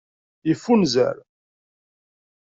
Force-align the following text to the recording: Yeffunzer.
Yeffunzer. 0.47 1.17